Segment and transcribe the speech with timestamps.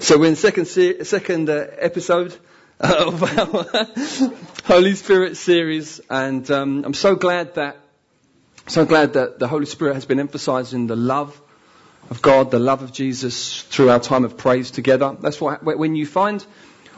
[0.00, 2.34] So we're in second se- second uh, episode
[2.80, 4.34] uh, of our
[4.64, 7.76] Holy Spirit series, and um, I'm so glad that
[8.66, 11.38] so glad that the Holy Spirit has been emphasising the love
[12.08, 15.18] of God, the love of Jesus through our time of praise together.
[15.20, 16.42] That's what when you find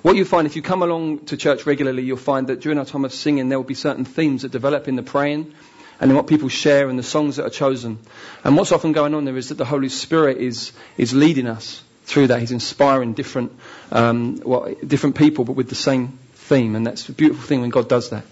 [0.03, 2.85] what you find if you come along to church regularly, you'll find that during our
[2.85, 5.53] time of singing there will be certain themes that develop in the praying
[5.99, 7.99] and in what people share and the songs that are chosen.
[8.45, 11.83] And what's often going on there is that the Holy Spirit is is leading us
[12.05, 12.41] through that.
[12.41, 13.53] He's inspiring different,
[13.91, 16.77] um, well, different people, but with the same theme.
[16.77, 18.25] And that's a beautiful thing when God does that.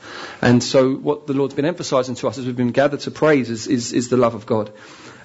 [0.43, 3.51] And so what the Lord's been emphasizing to us as we've been gathered to praise
[3.51, 4.73] is, is, is the love of God.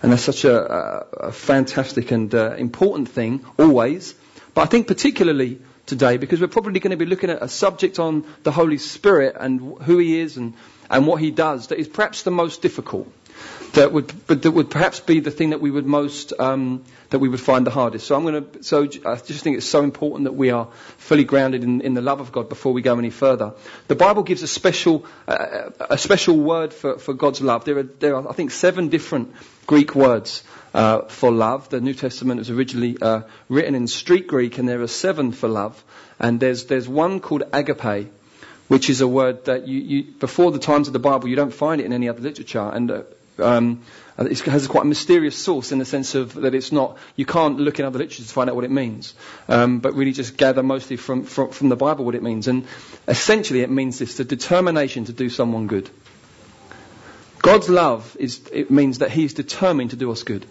[0.01, 4.13] And that's such a, a, a fantastic and uh, important thing, always.
[4.53, 7.99] But I think particularly today, because we're probably going to be looking at a subject
[7.99, 10.53] on the Holy Spirit and who He is and,
[10.89, 13.11] and what He does that is perhaps the most difficult
[13.75, 17.19] that would, but that would perhaps be the thing that we would most, um, that
[17.19, 18.07] we would find the hardest.
[18.07, 21.23] So I'm going to, so I just think it's so important that we are fully
[21.23, 23.53] grounded in, in the love of God before we go any further.
[23.87, 27.65] The Bible gives a special, uh, a special word for, for God's love.
[27.65, 29.33] There are, there are, I think, seven different
[29.67, 30.43] Greek words.
[30.73, 31.69] Uh, for love.
[31.69, 35.47] The New Testament was originally uh, written in Street Greek, and there are seven for
[35.47, 35.81] love.
[36.19, 38.11] And there's there's one called agape,
[38.67, 41.53] which is a word that you, you, before the times of the Bible you don't
[41.53, 42.59] find it in any other literature.
[42.59, 43.03] And uh,
[43.39, 43.83] um,
[44.17, 47.59] it has quite a mysterious source in the sense of that it's not, you can't
[47.59, 49.13] look in other literatures to find out what it means,
[49.49, 52.47] um, but really just gather mostly from, from, from the Bible what it means.
[52.47, 52.65] And
[53.07, 55.89] essentially it means this, the determination to do someone good.
[57.39, 60.45] God's love is, it means that He's determined to do us good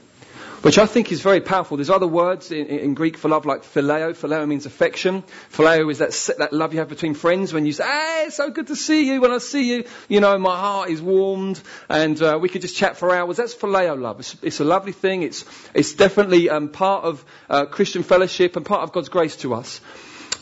[0.64, 1.76] which I think is very powerful.
[1.76, 4.14] There's other words in, in Greek for love like phileo.
[4.14, 5.22] Phileo means affection.
[5.52, 8.48] Phileo is that, that love you have between friends when you say, hey, it's so
[8.48, 9.20] good to see you.
[9.20, 12.76] When I see you, you know, my heart is warmed and uh, we could just
[12.76, 13.36] chat for hours.
[13.36, 14.20] That's phileo love.
[14.20, 15.22] It's, it's a lovely thing.
[15.22, 19.52] It's, it's definitely um, part of uh, Christian fellowship and part of God's grace to
[19.52, 19.82] us.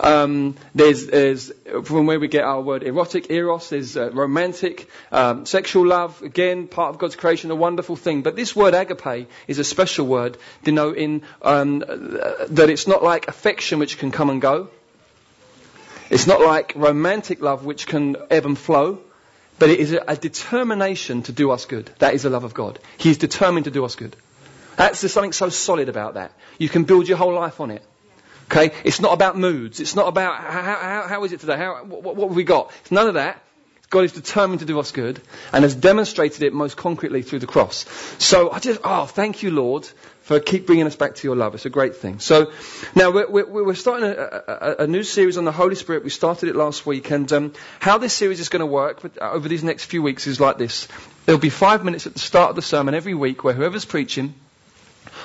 [0.01, 1.53] Um, there's, there's,
[1.85, 6.67] from where we get our word erotic, eros, there's uh, romantic, um, sexual love, again,
[6.67, 8.23] part of God's creation, a wonderful thing.
[8.23, 13.79] But this word agape is a special word denoting um, that it's not like affection
[13.79, 14.69] which can come and go.
[16.11, 19.01] It's not like romantic love which can ebb and flow.
[19.59, 21.91] But it is a, a determination to do us good.
[21.99, 22.81] That is the love of God.
[22.99, 24.17] He is determined to do us good.
[24.77, 26.33] That's, there's something so solid about that.
[26.59, 27.85] You can build your whole life on it.
[28.53, 28.75] Okay?
[28.85, 29.81] It's not about moods.
[29.81, 31.57] It's not about how, how, how is it today?
[31.57, 32.71] How, what, what have we got?
[32.83, 33.43] It's none of that.
[33.89, 35.21] God is determined to do us good
[35.53, 37.85] and has demonstrated it most concretely through the cross.
[38.19, 39.87] So I just, oh, thank you, Lord,
[40.23, 41.55] for keep bringing us back to your love.
[41.55, 42.19] It's a great thing.
[42.19, 42.53] So
[42.95, 46.05] now we're, we're, starting a, a, a, new series on the Holy Spirit.
[46.05, 49.47] We started it last week, and um, how this series is going to work over
[49.47, 50.89] these next few weeks is like this.
[51.27, 54.35] There'll be five minutes at the start of the sermon every week where whoever's preaching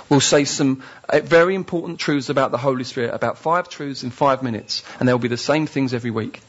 [0.09, 4.09] will say some uh, very important truths about the Holy Spirit, about five truths in
[4.09, 6.41] five minutes, and they'll be the same things every week.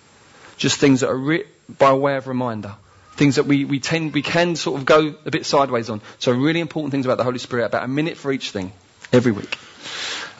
[0.57, 1.45] Just things that are re-
[1.79, 2.75] by way of reminder.
[3.13, 6.01] Things that we, we tend, we can sort of go a bit sideways on.
[6.19, 8.73] So really important things about the Holy Spirit, about a minute for each thing,
[9.13, 9.59] every week.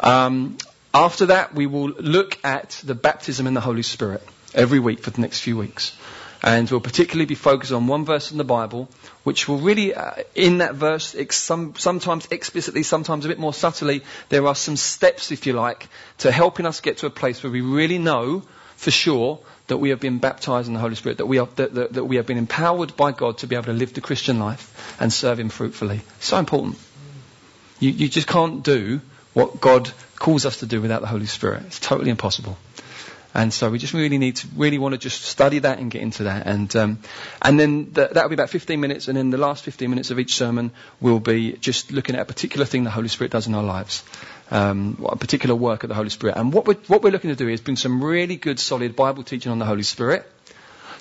[0.01, 0.59] Um,
[0.95, 4.23] after that, we will look at the baptism in the Holy Spirit
[4.55, 5.97] every week for the next few weeks.
[6.43, 8.89] And we'll particularly be focused on one verse in the Bible,
[9.25, 13.53] which will really, uh, in that verse, ex- some, sometimes explicitly, sometimes a bit more
[13.53, 15.89] subtly, there are some steps, if you like,
[16.19, 18.45] to helping us get to a place where we really know
[18.77, 21.75] for sure that we have been baptized in the Holy Spirit, that we, are, that,
[21.75, 24.39] that, that we have been empowered by God to be able to live the Christian
[24.39, 26.01] life and serve Him fruitfully.
[26.21, 26.79] So important.
[27.81, 29.01] You, you just can't do
[29.35, 31.65] what God calls us to do without the Holy Spirit.
[31.67, 32.57] It's totally impossible.
[33.39, 36.03] And so we just really need to really want to just study that and get
[36.03, 36.49] into that.
[36.49, 36.99] And um,
[37.41, 39.07] and then the, that'll be about 15 minutes.
[39.07, 42.25] And then the last 15 minutes of each sermon will be just looking at a
[42.25, 44.03] particular thing the Holy Spirit does in our lives,
[44.51, 46.37] um, a particular work of the Holy Spirit.
[46.37, 49.23] And what we're what we're looking to do is bring some really good, solid Bible
[49.23, 50.29] teaching on the Holy Spirit,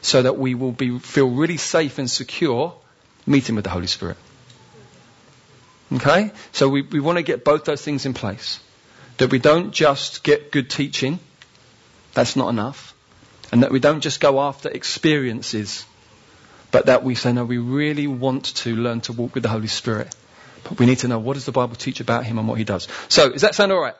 [0.01, 2.75] so that we will be feel really safe and secure
[3.25, 4.17] meeting with the Holy Spirit.
[5.91, 8.59] Okay, so we we want to get both those things in place.
[9.17, 11.19] That we don't just get good teaching
[12.17, 12.95] that's not enough.
[13.51, 15.85] And that we don't just go after experiences,
[16.71, 19.67] but that we say, no, we really want to learn to walk with the Holy
[19.67, 20.13] Spirit.
[20.63, 22.63] But we need to know what does the Bible teach about him and what he
[22.63, 22.87] does.
[23.07, 23.93] So, does that sound alright?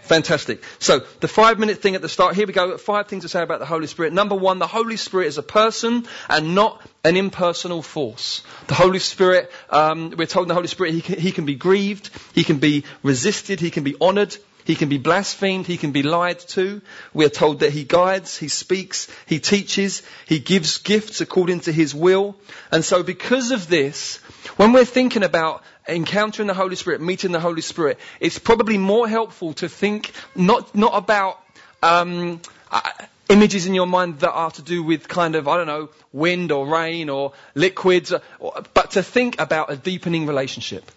[0.00, 0.64] Fantastic.
[0.78, 2.78] So, the five minute thing at the start, here we go.
[2.78, 4.14] Five things to say about the Holy Spirit.
[4.14, 8.42] Number one, the Holy Spirit is a person and not an impersonal force.
[8.66, 11.54] The Holy Spirit, um, we're told in the Holy Spirit, he can, he can be
[11.54, 15.66] grieved, he can be resisted, he can be honoured, he can be blasphemed.
[15.66, 16.80] He can be lied to.
[17.12, 21.72] We are told that he guides, he speaks, he teaches, he gives gifts according to
[21.72, 22.36] his will.
[22.70, 24.18] And so because of this,
[24.56, 29.08] when we're thinking about encountering the Holy Spirit, meeting the Holy Spirit, it's probably more
[29.08, 31.40] helpful to think not, not about
[31.82, 32.80] um, uh,
[33.28, 36.52] images in your mind that are to do with kind of, I don't know, wind
[36.52, 40.90] or rain or liquids, or, but to think about a deepening relationship.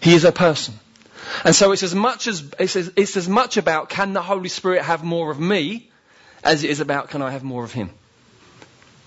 [0.00, 0.74] He is a person.
[1.44, 4.48] And so it's as much as, it's as, it's as much about can the Holy
[4.48, 5.90] Spirit have more of me
[6.42, 7.90] as it is about can I have more of Him.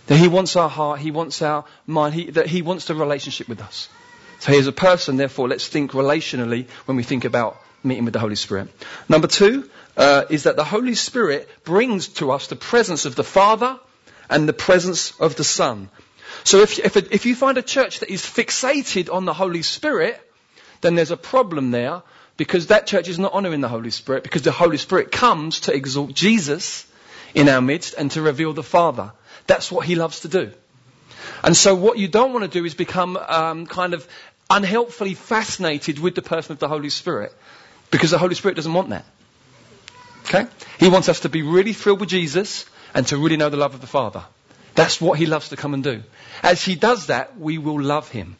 [0.07, 3.47] That He wants our heart, He wants our mind, he, that He wants the relationship
[3.47, 3.89] with us.
[4.39, 8.13] So He is a person, therefore let's think relationally when we think about meeting with
[8.13, 8.69] the Holy Spirit.
[9.09, 13.23] Number two uh, is that the Holy Spirit brings to us the presence of the
[13.23, 13.79] Father
[14.29, 15.89] and the presence of the Son.
[16.43, 20.19] So if, if, if you find a church that is fixated on the Holy Spirit,
[20.83, 22.03] then there's a problem there
[22.37, 25.73] because that church is not honouring the Holy Spirit because the Holy Spirit comes to
[25.73, 26.85] exalt Jesus
[27.33, 29.11] in our midst and to reveal the Father.
[29.47, 30.51] That's what he loves to do.
[31.43, 34.07] And so what you don't want to do is become um, kind of
[34.49, 37.33] unhelpfully fascinated with the person of the Holy Spirit
[37.91, 39.05] because the Holy Spirit doesn't want that.
[40.25, 40.47] Okay?
[40.79, 43.73] He wants us to be really thrilled with Jesus and to really know the love
[43.73, 44.23] of the Father.
[44.75, 46.03] That's what he loves to come and do.
[46.41, 48.37] As he does that, we will love him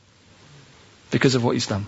[1.12, 1.86] because of what he's done.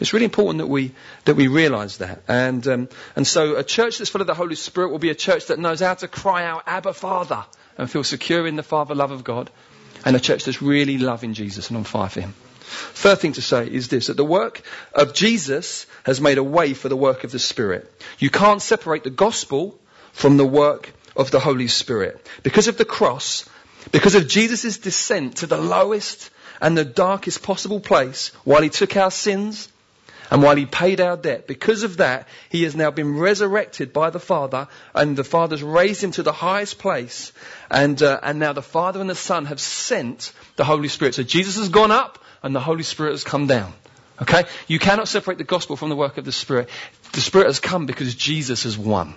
[0.00, 0.92] It's really important that we
[1.24, 4.54] that we realise that, and um, and so a church that's full of the Holy
[4.54, 7.44] Spirit will be a church that knows how to cry out, "Abba, Father,"
[7.76, 9.50] and feel secure in the Father love of God,
[10.04, 12.34] and a church that's really loving Jesus and on fire for Him.
[12.68, 14.60] Third thing to say is this, that the work
[14.94, 17.90] of Jesus has made a way for the work of the Spirit.
[18.18, 19.78] You can't separate the gospel
[20.12, 22.24] from the work of the Holy Spirit.
[22.42, 23.48] Because of the cross,
[23.90, 26.30] because of Jesus' descent to the lowest
[26.60, 29.68] and the darkest possible place while he took our sins
[30.30, 34.10] and while he paid our debt, because of that, he has now been resurrected by
[34.10, 37.32] the Father, and the Father's raised him to the highest place,
[37.70, 41.14] and, uh, and now the Father and the Son have sent the Holy Spirit.
[41.14, 43.72] So Jesus has gone up, and the Holy Spirit has come down.
[44.20, 44.44] Okay?
[44.66, 46.68] You cannot separate the gospel from the work of the Spirit.
[47.12, 49.14] The Spirit has come because Jesus has won.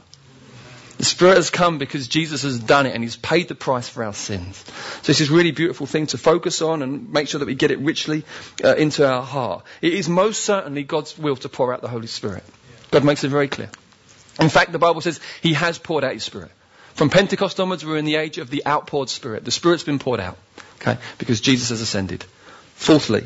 [1.01, 4.03] The Spirit has come because Jesus has done it and He's paid the price for
[4.03, 4.63] our sins.
[5.01, 7.55] So this is a really beautiful thing to focus on and make sure that we
[7.55, 8.23] get it richly
[8.63, 9.63] uh, into our heart.
[9.81, 12.43] It is most certainly God's will to pour out the Holy Spirit.
[12.91, 13.71] God makes it very clear.
[14.39, 16.51] In fact, the Bible says He has poured out His Spirit.
[16.93, 19.43] From Pentecost onwards, we're in the age of the outpoured Spirit.
[19.43, 20.37] The Spirit's been poured out.
[20.81, 20.99] Okay?
[21.17, 22.25] Because Jesus has ascended.
[22.75, 23.25] Fourthly,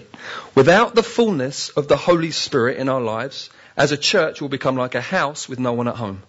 [0.55, 4.77] without the fullness of the Holy Spirit in our lives, as a church will become
[4.77, 6.23] like a house with no one at home.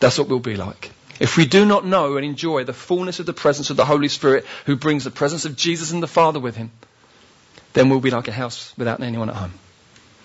[0.00, 0.92] That's what we'll be like.
[1.20, 4.08] If we do not know and enjoy the fullness of the presence of the Holy
[4.08, 6.70] Spirit who brings the presence of Jesus and the Father with him,
[7.72, 9.52] then we'll be like a house without anyone at home.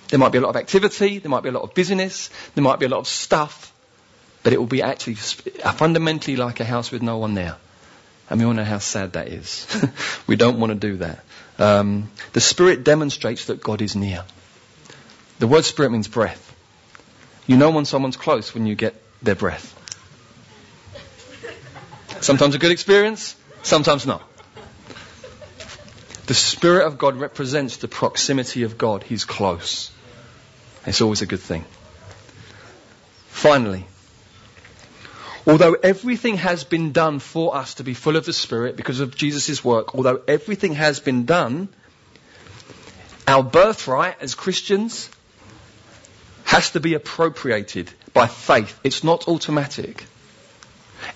[0.09, 2.63] There might be a lot of activity, there might be a lot of busyness, there
[2.63, 3.73] might be a lot of stuff,
[4.43, 7.55] but it will be actually fundamentally like a house with no one there.
[8.29, 9.67] And we all know how sad that is.
[10.27, 11.23] we don't want to do that.
[11.59, 14.23] Um, the Spirit demonstrates that God is near.
[15.39, 16.55] The word Spirit means breath.
[17.47, 19.79] You know when someone's close when you get their breath.
[22.21, 24.23] Sometimes a good experience, sometimes not.
[26.27, 29.03] The Spirit of God represents the proximity of God.
[29.03, 29.91] He's close.
[30.85, 31.65] It's always a good thing.
[33.27, 33.85] Finally,
[35.45, 39.15] although everything has been done for us to be full of the Spirit because of
[39.15, 41.67] Jesus' work, although everything has been done,
[43.27, 45.09] our birthright as Christians
[46.45, 48.79] has to be appropriated by faith.
[48.83, 50.05] It's not automatic.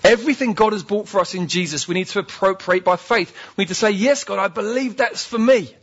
[0.04, 3.34] Everything God has bought for us in Jesus, we need to appropriate by faith.
[3.56, 5.74] We need to say, yes, God, I believe that's for me.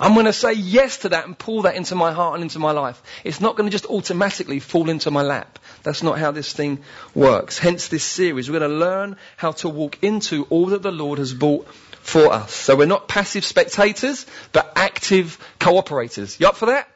[0.00, 2.60] I'm going to say yes to that and pull that into my heart and into
[2.60, 3.02] my life.
[3.24, 5.58] It's not going to just automatically fall into my lap.
[5.82, 7.58] That's not how this thing works.
[7.58, 8.48] Hence this series.
[8.48, 11.66] We're going to learn how to walk into all that the Lord has bought
[12.00, 12.52] for us.
[12.52, 16.38] So we're not passive spectators, but active cooperators.
[16.38, 16.88] You up for that?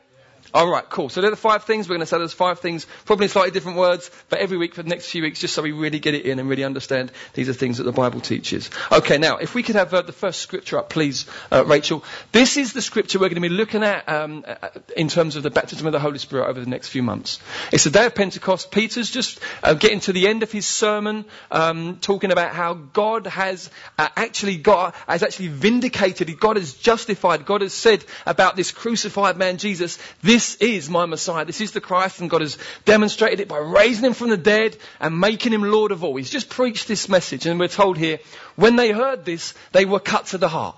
[0.54, 1.08] All right, cool.
[1.08, 1.88] So they're the five things.
[1.88, 4.82] We're going to say those five things, probably slightly different words, but every week for
[4.82, 7.48] the next few weeks, just so we really get it in and really understand these
[7.48, 8.68] are things that the Bible teaches.
[8.90, 12.04] Okay, now, if we could have uh, the first scripture up, please, uh, Rachel.
[12.32, 15.42] This is the scripture we're going to be looking at um, uh, in terms of
[15.42, 17.40] the baptism of the Holy Spirit over the next few months.
[17.72, 18.70] It's the day of Pentecost.
[18.70, 23.26] Peter's just uh, getting to the end of his sermon, um, talking about how God
[23.26, 28.70] has uh, actually got, has actually vindicated, God has justified, God has said about this
[28.70, 31.44] crucified man Jesus, this this is my Messiah.
[31.44, 34.76] This is the Christ, and God has demonstrated it by raising him from the dead
[34.98, 36.16] and making him Lord of all.
[36.16, 38.18] He's just preached this message, and we're told here,
[38.56, 40.76] when they heard this, they were cut to the heart.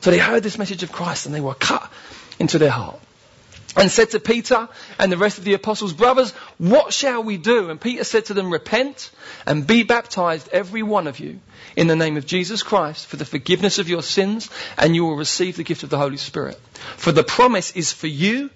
[0.00, 1.92] So they heard this message of Christ, and they were cut
[2.38, 2.98] into their heart.
[3.76, 4.66] and said to Peter
[4.98, 7.68] and the rest of the apostles, Brothers, what shall we do?
[7.68, 9.10] And Peter said to them, Repent
[9.46, 11.40] and be baptized, every one of you,
[11.76, 14.48] in the name of Jesus Christ for the forgiveness of your sins,
[14.78, 16.58] and you will receive the gift of the Holy Spirit.
[16.96, 18.48] For the promise is for you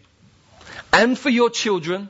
[0.92, 2.08] and for your children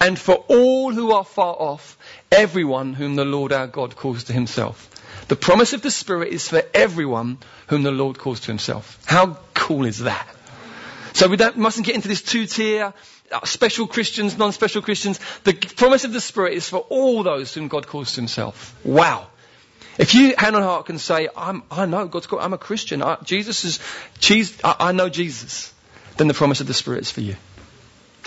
[0.00, 1.96] and for all who are far off,
[2.30, 4.90] everyone whom the Lord our God calls to himself.
[5.28, 7.38] The promise of the Spirit is for everyone
[7.68, 9.02] whom the Lord calls to himself.
[9.06, 10.28] How cool is that?
[11.14, 12.92] So we don't, mustn't get into this two-tier,
[13.32, 15.20] uh, special Christians, non-special Christians.
[15.44, 18.74] The promise of the Spirit is for all those whom God calls to himself.
[18.84, 19.28] Wow.
[19.96, 23.00] If you, hand on heart, can say, i know God's called, I'm a Christian.
[23.00, 23.78] I, Jesus is,
[24.18, 25.72] Jesus, I, I know Jesus.
[26.16, 27.36] Then the promise of the Spirit is for you.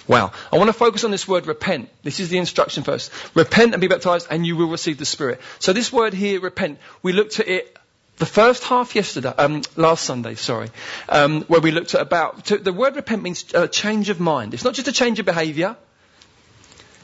[0.08, 0.32] Wow.
[0.52, 1.90] I want to focus on this word repent.
[2.04, 3.12] This is the instruction first.
[3.36, 5.42] Repent and be baptized and you will receive the Spirit.
[5.60, 7.78] So this word here, repent, we looked at it
[8.18, 10.70] the first half yesterday, um, last Sunday, sorry,
[11.08, 14.56] um, where we looked at about, to, the word repent means a change of mind.
[14.56, 15.76] It's not just a change of behaviour.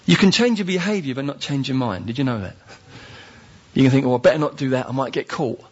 [0.05, 2.07] You can change your behaviour but not change your mind.
[2.07, 2.55] Did you know that?
[3.73, 4.87] You can think, well, I better not do that.
[4.87, 5.63] I might get caught.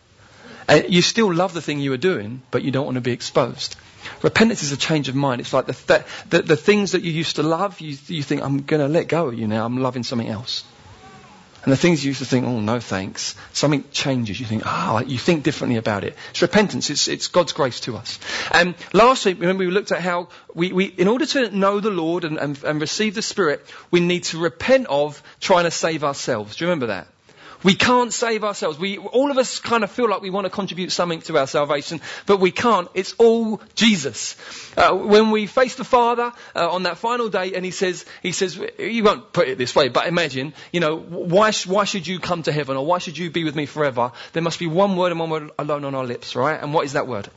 [0.71, 3.11] And you still love the thing you were doing, but you don't want to be
[3.11, 3.75] exposed.
[4.21, 5.41] Repentance is a change of mind.
[5.41, 8.61] It's like the, the, the things that you used to love, you, you think, I'm
[8.61, 9.65] going to let go of you now.
[9.65, 10.63] I'm loving something else.
[11.63, 14.39] And the things you used to think, oh, no thanks, something changes.
[14.39, 16.15] You think, ah, oh, you think differently about it.
[16.29, 16.89] It's repentance.
[16.89, 18.17] It's, it's God's grace to us.
[18.51, 21.91] And last week, remember we looked at how we, we in order to know the
[21.91, 26.05] Lord and, and, and receive the Spirit, we need to repent of trying to save
[26.05, 26.55] ourselves.
[26.55, 27.09] Do you remember that?
[27.63, 28.80] We can't save ourselves.
[28.80, 31.48] We, all of us kind of feel like we want to contribute something to our
[31.48, 32.88] salvation, but we can't.
[32.94, 34.36] It's all Jesus.
[34.75, 38.32] Uh, when we face the Father uh, on that final day, and He says, He
[38.32, 42.08] says, He won't put it this way, but imagine, you know, why, sh- why should
[42.08, 44.12] you come to heaven, or why should you be with me forever?
[44.34, 46.62] There must be one word and one word alone on our lips, right?
[46.62, 47.30] And what is that word?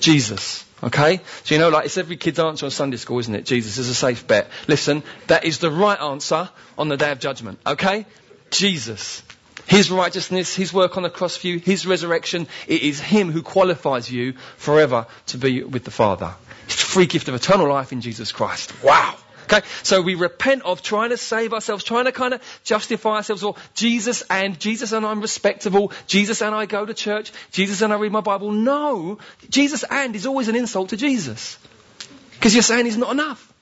[0.00, 0.64] Jesus.
[0.82, 1.20] Okay?
[1.44, 3.44] So you know, like it's every kid's answer on Sunday school, isn't it?
[3.44, 4.48] Jesus is a safe bet.
[4.66, 7.60] Listen, that is the right answer on the day of judgment.
[7.66, 8.06] Okay?
[8.50, 9.22] Jesus.
[9.66, 13.42] His righteousness, His work on the cross for you, His resurrection, it is Him who
[13.42, 16.34] qualifies you forever to be with the Father.
[16.66, 18.72] It's the free gift of eternal life in Jesus Christ.
[18.82, 19.16] Wow.
[19.44, 23.42] Okay, so we repent of trying to save ourselves, trying to kind of justify ourselves,
[23.42, 27.92] or Jesus and Jesus and I'm respectable, Jesus and I go to church, Jesus and
[27.92, 28.50] I read my Bible.
[28.52, 29.18] No,
[29.50, 31.58] Jesus and is always an insult to Jesus.
[32.32, 33.52] Because you're saying he's not enough.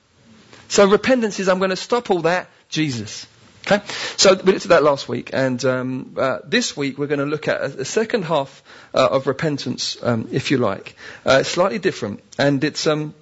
[0.69, 3.27] So repentance is I'm going to stop all that, Jesus.
[3.71, 3.81] Okay,
[4.17, 7.25] so we looked at that last week, and um, uh, this week we're going to
[7.25, 8.61] look at a second half
[8.93, 10.97] uh, of repentance, um, if you like.
[11.25, 13.13] Uh, it's slightly different, and it's um,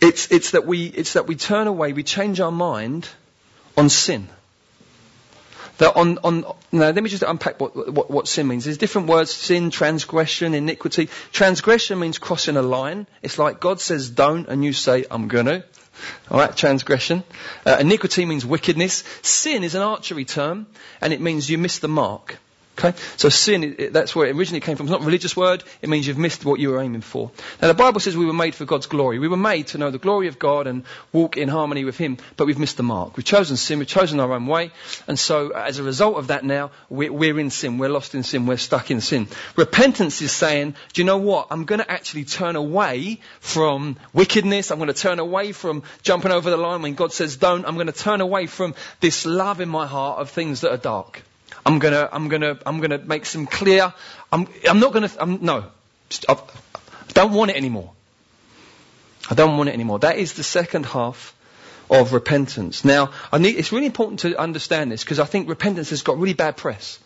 [0.00, 3.08] it's it's that we it's that we turn away, we change our mind
[3.76, 4.28] on sin.
[5.78, 8.64] That on on now, let me just unpack what, what what sin means.
[8.64, 11.08] There's different words: sin, transgression, iniquity.
[11.32, 13.08] Transgression means crossing a line.
[13.22, 15.64] It's like God says don't, and you say I'm gonna.
[16.30, 17.22] All right, transgression.
[17.66, 19.04] Uh, iniquity means wickedness.
[19.22, 20.66] Sin is an archery term,
[21.00, 22.38] and it means you miss the mark.
[22.78, 22.96] Okay?
[23.16, 24.86] So sin, that's where it originally came from.
[24.86, 25.62] It's not a religious word.
[25.82, 27.30] It means you've missed what you were aiming for.
[27.60, 29.18] Now the Bible says we were made for God's glory.
[29.18, 32.16] We were made to know the glory of God and walk in harmony with Him,
[32.36, 33.16] but we've missed the mark.
[33.16, 33.78] We've chosen sin.
[33.78, 34.70] We've chosen our own way.
[35.06, 37.76] And so as a result of that now, we're, we're in sin.
[37.76, 38.46] We're lost in sin.
[38.46, 39.28] We're stuck in sin.
[39.56, 41.48] Repentance is saying, do you know what?
[41.50, 44.70] I'm going to actually turn away from wickedness.
[44.70, 47.66] I'm going to turn away from jumping over the line when God says don't.
[47.66, 50.78] I'm going to turn away from this love in my heart of things that are
[50.78, 51.22] dark.
[51.64, 53.92] I'm gonna, I'm gonna, I'm gonna make some clear.
[54.32, 55.64] I'm, I'm not gonna, I'm, no,
[56.28, 56.36] I
[57.12, 57.92] don't want it anymore.
[59.30, 60.00] I don't want it anymore.
[60.00, 61.34] That is the second half
[61.90, 62.84] of repentance.
[62.84, 66.18] Now, I need, it's really important to understand this because I think repentance has got
[66.18, 66.98] really bad press.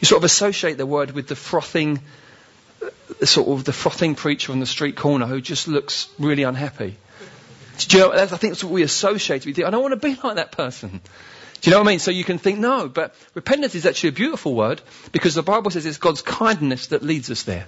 [0.00, 2.00] You sort of associate the word with the frothing,
[3.22, 6.96] sort of the frothing preacher on the street corner who just looks really unhappy.
[7.78, 9.58] Do you know, I think that's what we associate with.
[9.58, 11.00] I don't want to be like that person.
[11.62, 11.98] Do you know what I mean?
[12.00, 15.70] So you can think, no, but repentance is actually a beautiful word because the Bible
[15.70, 17.66] says it's God's kindness that leads us there.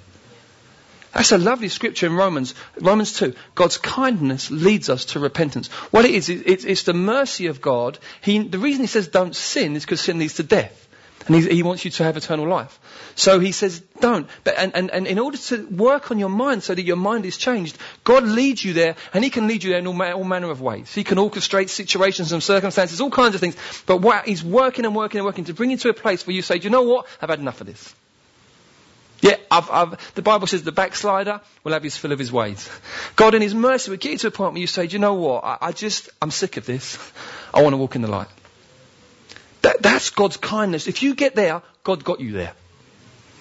[1.12, 3.34] That's a lovely scripture in Romans, Romans 2.
[3.54, 5.68] God's kindness leads us to repentance.
[5.92, 8.00] What it is, it's, it's the mercy of God.
[8.20, 10.88] He, the reason he says don't sin is because sin leads to death.
[11.26, 12.78] And he, he, wants you to have eternal life.
[13.14, 14.28] So he says, don't.
[14.45, 17.25] But, and, and, and in order to work on your mind so that your mind
[17.25, 20.25] is changed, God leads you there, and he can lead you there in all, all
[20.25, 20.95] manner of ways.
[20.95, 23.57] He can orchestrate situations and circumstances, all kinds of things.
[23.87, 26.37] But what, he's working and working and working to bring you to a place where
[26.37, 27.07] you say, do you know what?
[27.23, 27.95] I've had enough of this.
[29.21, 32.69] Yeah, I've, I've, the Bible says the backslider will have his fill of his ways.
[33.16, 34.99] God in his mercy will get you to a point where you say, do you
[34.99, 35.45] know what?
[35.45, 36.99] I, I just, I'm sick of this.
[37.54, 38.28] I want to walk in the light.
[39.64, 40.88] That, that's God's kindness.
[40.88, 42.52] If you get there, God got you there.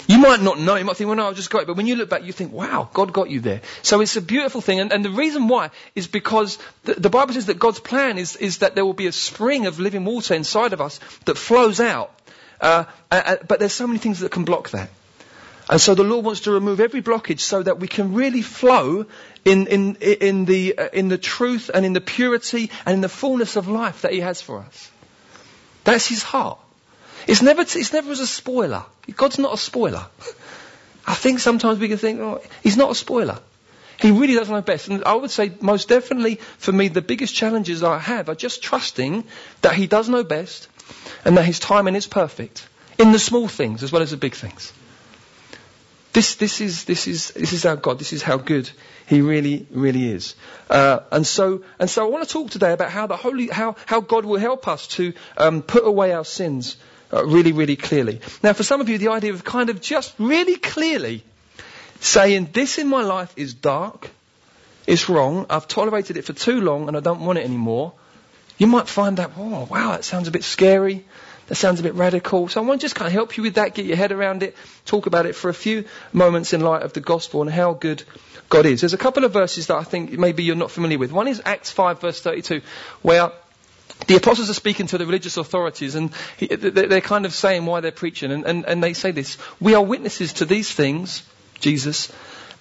[0.08, 1.68] You might not know, you might think, well, no, I just got it.
[1.68, 3.60] But when you look back, you think, wow, God got you there.
[3.82, 4.80] So it's a beautiful thing.
[4.80, 8.38] And, and the reason why is because the, the, Bible says that God's plan is,
[8.38, 11.82] is that there will be a spring of living water inside of us that flows
[11.82, 12.18] out.
[12.62, 14.90] Uh, uh, but there's so many things that can block that.
[15.70, 19.08] And so the Lord wants to remove every blockage so that we can really flow
[19.44, 23.10] in, in, in, the, uh, in the truth and in the purity and in the
[23.10, 24.90] fullness of life that He has for us.
[25.84, 26.60] That's His heart.
[27.28, 28.84] It's never, it's never as a spoiler.
[29.16, 30.06] God's not a spoiler.
[31.06, 33.40] I think sometimes we can think, oh, He's not a spoiler.
[34.02, 34.88] He really does know best.
[34.88, 38.62] And I would say most definitely for me the biggest challenges I have are just
[38.64, 39.24] trusting
[39.62, 40.68] that He does know best
[41.24, 44.36] and that His timing is perfect in the small things as well as the big
[44.36, 44.74] things.
[46.14, 47.98] This, this is, this is, this is our God.
[47.98, 48.70] This is how good
[49.08, 50.36] He really, really is.
[50.70, 53.76] Uh, and so, and so I want to talk today about how the Holy, how,
[53.88, 56.78] how God will help us to um, put away our sins
[57.12, 58.22] uh, really, really clearly.
[58.44, 61.24] Now, for some of you, the idea of kind of just really clearly
[62.00, 64.10] saying, this in my life is dark,
[64.86, 67.94] it's wrong, I've tolerated it for too long and I don't want it anymore.
[68.58, 71.06] You might find that, oh, wow, that sounds a bit scary.
[71.48, 72.48] That sounds a bit radical.
[72.48, 74.44] So I want to just kind of help you with that, get your head around
[74.44, 77.74] it, talk about it for a few moments in light of the gospel and how
[77.74, 78.04] good
[78.50, 78.82] God is.
[78.82, 81.12] There's a couple of verses that I think maybe you're not familiar with.
[81.12, 82.62] One is Acts 5 verse 32,
[83.02, 83.32] where
[84.08, 87.92] the apostles are speaking to the religious authorities and they're kind of saying why they're
[87.92, 91.24] preaching and, and, and they say this, we are witnesses to these things,
[91.60, 92.12] Jesus,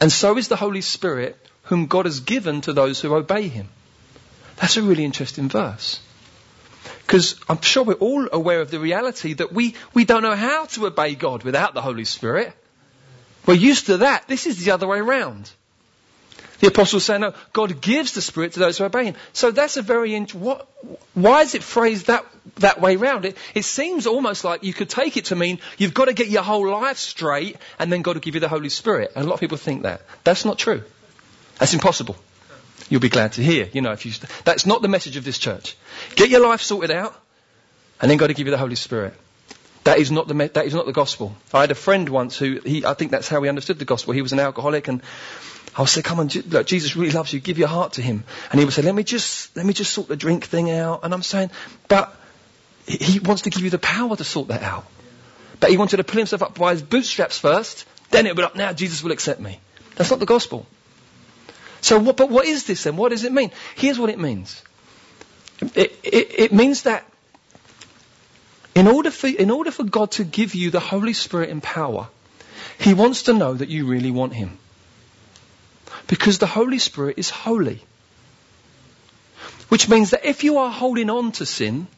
[0.00, 3.68] and so is the Holy Spirit whom God has given to those who obey Him.
[4.56, 6.00] That's a really interesting verse.
[7.12, 10.64] Because I'm sure we're all aware of the reality that we, we don't know how
[10.64, 12.54] to obey God without the Holy Spirit.
[13.44, 14.28] We're used to that.
[14.28, 15.50] This is the other way around.
[16.60, 19.16] The apostles say, no, God gives the Spirit to those who obey Him.
[19.34, 20.66] So that's a very, int- what,
[21.12, 22.24] why is it phrased that,
[22.60, 23.26] that way round?
[23.26, 26.28] It, it seems almost like you could take it to mean you've got to get
[26.28, 29.12] your whole life straight and then God will give you the Holy Spirit.
[29.14, 30.00] And a lot of people think that.
[30.24, 30.82] That's not true.
[31.58, 32.16] That's impossible
[32.92, 33.70] you'll be glad to hear.
[33.72, 35.76] You know, if you, st- that's not the message of this church.
[36.14, 37.18] Get your life sorted out,
[38.02, 39.14] and then God will give you the Holy Spirit.
[39.84, 41.34] That is not the me- that is not the gospel.
[41.54, 44.12] I had a friend once who he I think that's how he understood the gospel.
[44.12, 45.00] He was an alcoholic, and
[45.74, 47.40] I would say, "Come on, look, Jesus really loves you.
[47.40, 49.92] Give your heart to Him." And he would say, "Let me just let me just
[49.94, 51.50] sort the drink thing out." And I'm saying,
[51.88, 52.14] "But
[52.86, 54.84] He wants to give you the power to sort that out."
[55.60, 57.86] But he wanted to pull himself up by his bootstraps first.
[58.10, 58.56] Then it would be up.
[58.56, 59.60] Now Jesus will accept me.
[59.94, 60.66] That's not the gospel.
[61.82, 62.96] So, what, but what is this then?
[62.96, 63.50] What does it mean?
[63.74, 64.62] Here's what it means.
[65.74, 67.04] It, it, it means that
[68.74, 72.08] in order, for, in order for God to give you the Holy Spirit in power,
[72.78, 74.58] He wants to know that you really want Him.
[76.06, 77.82] Because the Holy Spirit is holy.
[79.68, 81.88] Which means that if you are holding on to sin,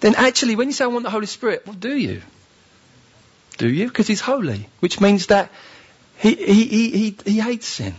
[0.00, 2.22] then actually when you say I want the Holy Spirit, well do you?
[3.58, 3.86] Do you?
[3.88, 4.68] Because He's holy.
[4.80, 5.50] Which means that
[6.18, 7.94] He, he, he, he, he hates sin.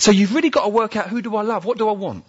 [0.00, 1.66] So you've really got to work out who do I love?
[1.66, 2.24] What do I want?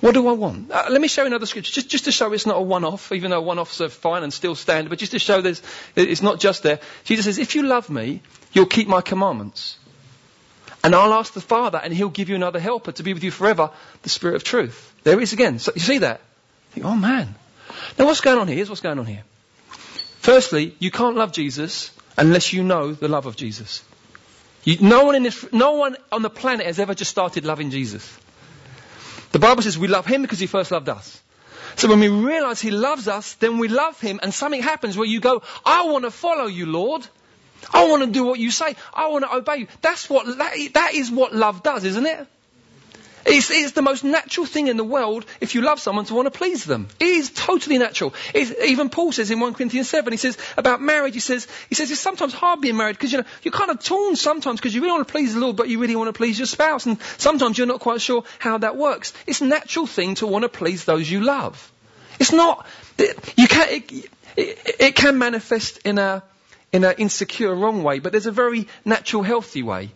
[0.00, 0.70] What do I want?
[0.70, 3.12] Uh, let me show you another scripture, just, just to show it's not a one-off,
[3.12, 5.60] even though one-offs are fine and still stand, but just to show there's,
[5.94, 6.80] it's not just there.
[7.04, 8.22] Jesus says, if you love me,
[8.54, 9.78] you'll keep my commandments.
[10.82, 13.30] And I'll ask the Father, and he'll give you another helper to be with you
[13.30, 13.70] forever,
[14.02, 14.94] the Spirit of truth.
[15.02, 15.58] There it is again.
[15.58, 16.22] So you see that?
[16.70, 17.34] Think, oh man.
[17.98, 18.56] Now what's going on here?
[18.56, 19.24] Here's what's going on here.
[20.20, 23.82] Firstly, you can't love Jesus unless you know the love of Jesus.
[24.66, 27.70] You, no, one in this, no one on the planet has ever just started loving
[27.70, 28.18] Jesus.
[29.30, 31.22] The Bible says we love him because he first loved us.
[31.76, 35.06] So when we realize he loves us, then we love him and something happens where
[35.06, 37.06] you go, I want to follow you, Lord.
[37.72, 38.74] I want to do what you say.
[38.92, 39.66] I want to obey you.
[39.82, 42.26] That's what, that is what love does, isn't it?
[43.26, 46.26] It's, it's, the most natural thing in the world if you love someone to want
[46.26, 46.86] to please them.
[47.00, 48.14] It is totally natural.
[48.32, 51.74] It's, even Paul says in 1 Corinthians 7, he says about marriage, he says, he
[51.74, 54.74] says it's sometimes hard being married because you know, you're kind of torn sometimes because
[54.74, 56.86] you really want to please the Lord but you really want to please your spouse
[56.86, 59.12] and sometimes you're not quite sure how that works.
[59.26, 61.72] It's a natural thing to want to please those you love.
[62.20, 62.64] It's not,
[62.98, 63.92] you can, it,
[64.36, 66.22] it, it can manifest in a,
[66.72, 69.90] in an insecure, wrong way, but there's a very natural, healthy way.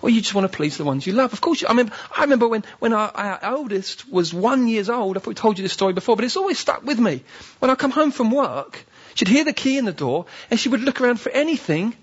[0.00, 1.32] Well, you just want to please the ones you love.
[1.32, 4.88] Of course, you, I remember, I remember when, when our, our oldest was one years
[4.88, 7.22] old, I thought I told you this story before, but it's always stuck with me.
[7.58, 8.82] When I come home from work,
[9.14, 11.94] she'd hear the key in the door, and she would look around for anything,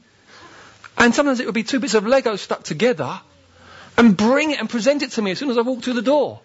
[0.98, 3.20] and sometimes it would be two bits of Lego stuck together,
[3.98, 6.04] and bring it and present it to me as soon as I walked through the
[6.04, 6.40] door.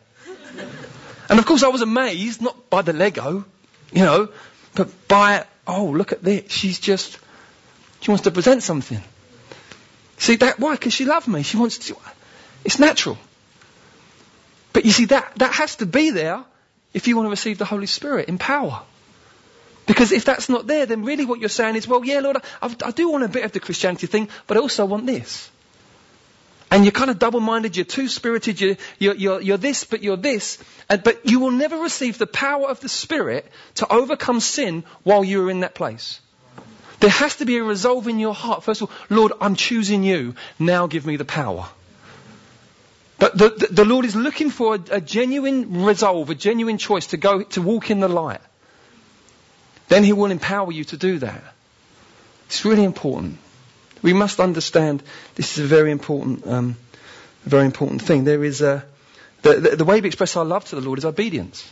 [1.28, 3.44] and of course I was amazed, not by the Lego,
[3.92, 4.30] you know,
[4.74, 7.18] but by, oh, look at this, she's just,
[8.00, 9.02] she wants to present something.
[10.22, 10.74] See that why?
[10.74, 11.42] Because she loved me.
[11.42, 11.96] She wants to.
[12.64, 13.18] It's natural.
[14.72, 16.44] But you see that that has to be there
[16.94, 18.82] if you want to receive the Holy Spirit in power.
[19.84, 22.76] Because if that's not there, then really what you're saying is, well, yeah, Lord, I,
[22.84, 25.50] I do want a bit of the Christianity thing, but I also want this.
[26.70, 30.62] And you're kind of double-minded, you're two-spirited, you're, you're, you're, you're this, but you're this.
[30.88, 35.24] And, but you will never receive the power of the Spirit to overcome sin while
[35.24, 36.20] you're in that place.
[37.02, 38.62] There has to be a resolve in your heart.
[38.62, 40.36] First of all, Lord, I'm choosing you.
[40.60, 41.68] Now give me the power.
[43.18, 47.08] But the, the, the Lord is looking for a, a genuine resolve, a genuine choice
[47.08, 48.40] to go, to walk in the light.
[49.88, 51.42] Then He will empower you to do that.
[52.46, 53.38] It's really important.
[54.00, 55.02] We must understand
[55.34, 56.76] this is a very important, um,
[57.42, 58.22] very important thing.
[58.22, 58.84] There is a,
[59.42, 61.68] the, the, the way we express our love to the Lord is obedience.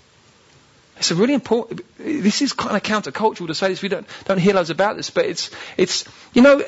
[1.01, 3.81] It's a really important, this is kind of countercultural to say this.
[3.81, 6.63] We don't, don't hear loads about this, but it's, it's, you know,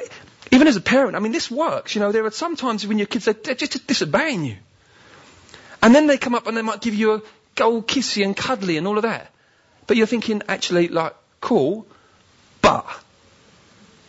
[0.51, 1.95] even as a parent, I mean, this works.
[1.95, 4.57] You know, there are sometimes when your kids, are they're just disobeying you.
[5.83, 7.23] And then they come up and they might give you a
[7.57, 9.31] gold kissy and cuddly and all of that.
[9.87, 11.87] But you're thinking, actually, like, cool,
[12.63, 12.87] but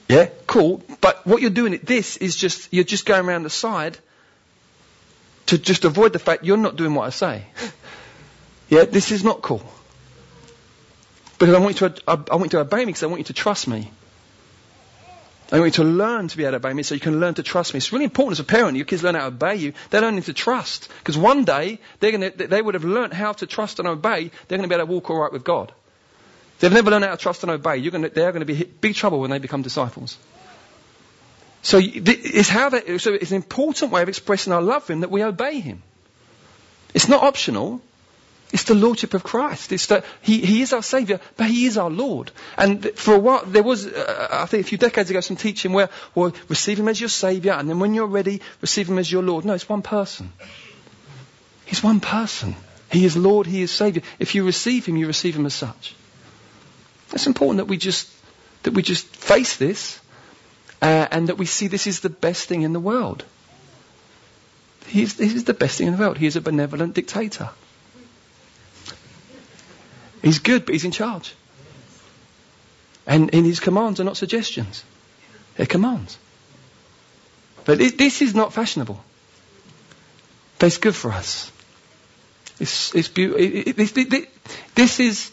[0.07, 0.81] yeah, cool.
[1.01, 3.97] But what you're doing, at this is just, you're just going around the side
[5.47, 7.43] to just avoid the fact you're not doing what I say.
[8.69, 9.63] yeah, this is not cool.
[11.43, 13.25] Because I want you to, I, want you to obey me because I want you
[13.25, 13.91] to trust me.
[15.51, 17.33] I want you to learn to be able to obey me so you can learn
[17.35, 17.77] to trust me.
[17.77, 18.77] It's really important as a parent.
[18.77, 19.73] Your kids learn how to obey you.
[19.89, 20.89] They learn to trust.
[20.99, 24.31] Because one day, they're gonna, they would have learned how to trust and obey.
[24.47, 25.73] They're going to be able to walk all right with God
[26.63, 28.95] they've never learned how to trust and obey, you're to, they're going to be big
[28.95, 30.17] trouble when they become disciples.
[31.61, 35.01] So it's how they, so it's an important way of expressing our love for Him
[35.01, 35.83] that we obey Him.
[36.93, 37.81] It's not optional.
[38.53, 39.71] It's the Lordship of Christ.
[39.71, 42.29] It's that he, he is our Saviour, but He is our Lord.
[42.55, 45.73] And for a while, there was, uh, I think a few decades ago, some teaching
[45.73, 49.11] where, well, receive Him as your Saviour, and then when you're ready, receive Him as
[49.11, 49.43] your Lord.
[49.43, 50.31] No, it's one person.
[51.65, 52.55] He's one person.
[52.91, 54.03] He is Lord, He is Saviour.
[54.19, 55.95] If you receive Him, you receive Him as such.
[57.11, 58.07] It's important that we just,
[58.63, 59.99] that we just face this
[60.79, 63.25] uh, and that we see this is the best thing in the world.
[64.85, 66.19] He's, this is the best thing in the world.
[66.19, 67.49] He is a benevolent dictator.
[70.23, 71.35] He's good, but he's in charge.
[73.05, 74.83] And, and his commands are not suggestions.
[75.55, 76.17] They're commands.
[77.65, 79.03] But it, this is not fashionable.
[80.57, 81.51] But it's good for us.
[82.59, 83.43] It's, it's beautiful.
[83.43, 84.29] It, it,
[84.75, 85.31] this is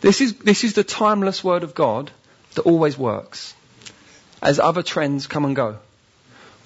[0.00, 2.10] this is, this is the timeless word of God
[2.54, 3.54] that always works
[4.40, 5.78] as other trends come and go.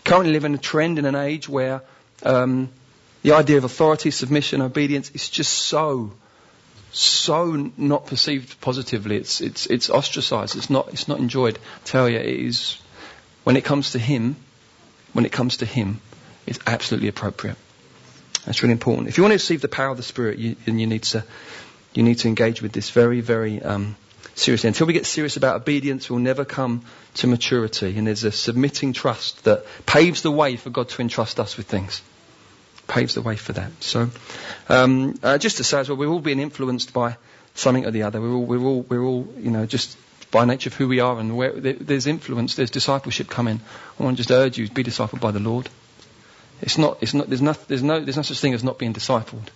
[0.05, 1.83] Currently live in a trend in an age where
[2.25, 2.69] um,
[3.23, 6.13] the idea of authority, submission, obedience is just so,
[6.93, 9.17] so not perceived positively.
[9.17, 10.57] It's, it's, it's ostracized.
[10.57, 11.59] It's not, it's not enjoyed.
[11.59, 12.79] I tell you, it is,
[13.45, 14.37] when it comes to Him,
[15.13, 16.01] when it comes to Him,
[16.47, 17.57] it's absolutely appropriate.
[18.45, 19.09] That's really important.
[19.09, 21.25] If you want to receive the power of the Spirit, you, then you need to
[21.95, 23.97] you need to engage with this very, very um,
[24.35, 24.69] seriously.
[24.69, 27.97] Until we get serious about obedience, we'll never come to maturity.
[27.99, 31.67] And there's a submitting trust that paves the way for God to entrust us with
[31.67, 32.01] things.
[32.89, 33.71] Paves the way for that.
[33.81, 34.11] So,
[34.69, 37.17] um, uh, just to say as well, we're all being influenced by
[37.55, 38.21] something or the other.
[38.21, 39.97] We're all, we're all, we're all, you know, just
[40.31, 43.61] by nature of who we are and where there's influence, there's discipleship coming.
[43.99, 45.69] I want to just urge you, be discipled by the Lord.
[46.61, 48.95] It's not, it's not, there's no, there's no, there's no such thing as not being
[48.95, 49.49] discipled.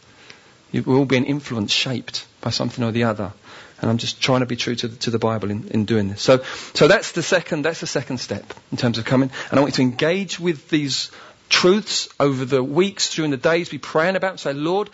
[0.73, 3.33] We're all being influenced, shaped by something or the other.
[3.81, 6.09] And I'm just trying to be true to the, to the Bible in, in doing
[6.09, 6.21] this.
[6.21, 6.43] So,
[6.75, 9.31] so that's the second, that's the second step in terms of coming.
[9.51, 11.11] And I want you to engage with these
[11.49, 14.91] truths over the weeks, during the days, be praying about, say, Lord,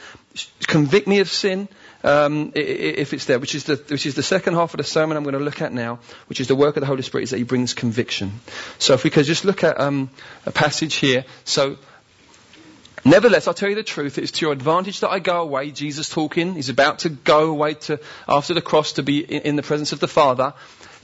[0.67, 1.69] convict me of sin,
[2.05, 5.17] um, if it's there, which is the which is the second half of the sermon
[5.17, 7.31] I'm going to look at now, which is the work of the Holy Spirit, is
[7.31, 8.41] that He brings conviction.
[8.79, 10.11] So if we could just look at um,
[10.47, 11.25] a passage here.
[11.45, 11.77] So
[13.05, 14.17] Nevertheless, I'll tell you the truth.
[14.17, 15.73] It's to your advantage that I go away.
[15.73, 16.55] Jesus talking.
[16.55, 19.93] He's about to go away to, after the cross to be in, in the presence
[19.93, 20.55] of the Father.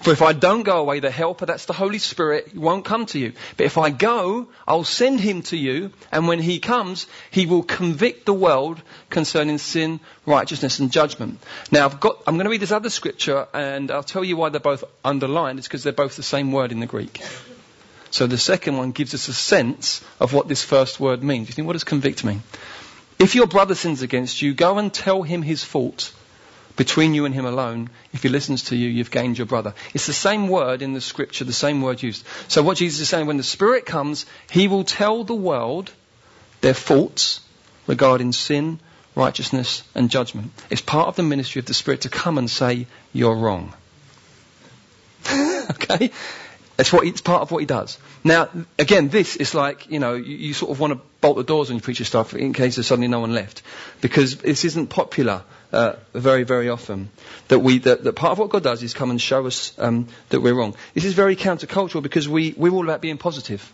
[0.00, 3.18] For if I don't go away, the helper, that's the Holy Spirit, won't come to
[3.18, 3.32] you.
[3.56, 7.64] But if I go, I'll send him to you, and when he comes, he will
[7.64, 8.80] convict the world
[9.10, 11.40] concerning sin, righteousness, and judgment.
[11.72, 14.50] Now, I've got, I'm going to read this other scripture, and I'll tell you why
[14.50, 15.58] they're both underlined.
[15.58, 17.20] It's because they're both the same word in the Greek.
[18.12, 21.48] So the second one gives us a sense of what this first word means.
[21.48, 22.44] You think, what does convict mean?
[23.18, 26.12] If your brother sins against you, go and tell him his fault
[26.78, 27.90] between you and him alone.
[28.14, 29.74] If he listens to you, you've gained your brother.
[29.92, 32.24] It's the same word in the scripture, the same word used.
[32.46, 35.90] So what Jesus is saying, when the Spirit comes, he will tell the world
[36.60, 37.40] their faults
[37.88, 38.78] regarding sin,
[39.16, 40.52] righteousness, and judgment.
[40.70, 43.74] It's part of the ministry of the Spirit to come and say, you're wrong.
[45.30, 46.12] okay?
[46.78, 47.98] It's what it's part of what he does.
[48.22, 51.42] Now, again, this is like you know you, you sort of want to bolt the
[51.42, 53.62] doors when you preach your stuff in case there's suddenly no one left.
[54.00, 57.10] Because this isn't popular uh, very, very often.
[57.48, 60.08] That we, that, that, part of what God does is come and show us um,
[60.30, 60.74] that we're wrong.
[60.94, 63.72] This is very countercultural because we, we're all about being positive.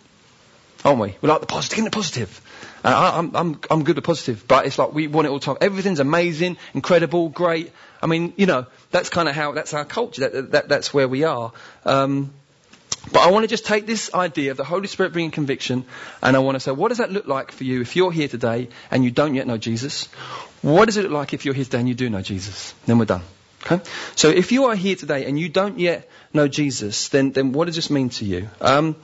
[0.83, 1.15] Aren't we?
[1.21, 2.41] We like the positive, getting the positive.
[2.83, 5.39] Uh, I, I'm, I'm, I'm good at positive, but it's like we want it all
[5.39, 5.57] the time.
[5.61, 7.71] Everything's amazing, incredible, great.
[8.03, 10.29] I mean, you know, that's kind of how, that's our culture.
[10.29, 11.51] That, that, that's where we are.
[11.85, 12.33] Um,
[13.11, 15.85] but I want to just take this idea of the Holy Spirit bringing conviction
[16.21, 18.27] and I want to say, what does that look like for you if you're here
[18.27, 20.05] today and you don't yet know Jesus?
[20.61, 22.73] What does it look like if you're here today and you do know Jesus?
[22.85, 23.21] Then we're done.
[23.65, 23.83] Okay?
[24.15, 27.65] So if you are here today and you don't yet know Jesus, then, then what
[27.65, 28.49] does this mean to you?
[28.61, 28.95] Um,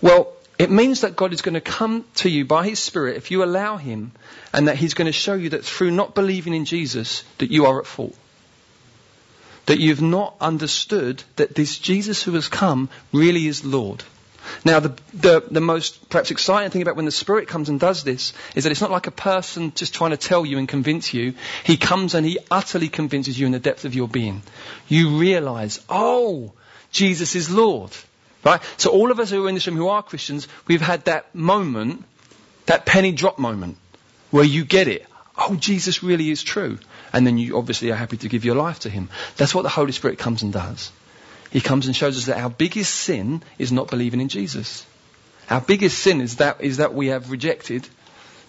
[0.00, 3.30] well, it means that God is going to come to you by His Spirit if
[3.30, 4.12] you allow Him
[4.52, 7.66] and that He's going to show you that through not believing in Jesus that you
[7.66, 8.16] are at fault
[9.66, 14.02] that you've not understood that this Jesus who has come really is Lord.
[14.64, 18.02] Now, the, the, the, most perhaps exciting thing about when the Spirit comes and does
[18.02, 21.14] this is that it's not like a person just trying to tell you and convince
[21.14, 21.34] you.
[21.64, 24.42] He comes and He utterly convinces you in the depth of your being.
[24.88, 26.52] You realize, oh,
[26.90, 27.92] Jesus is Lord.
[28.44, 28.60] Right?
[28.76, 31.32] So all of us who are in this room who are Christians, we've had that
[31.34, 32.04] moment,
[32.66, 33.76] that penny drop moment,
[34.30, 35.06] where you get it.
[35.44, 36.78] Oh, Jesus really is true
[37.12, 39.08] and then you obviously are happy to give your life to Him.
[39.36, 40.92] That's what the Holy Spirit comes and does.
[41.50, 44.86] He comes and shows us that our biggest sin is not believing in Jesus.
[45.50, 47.86] Our biggest sin is that, is that we have rejected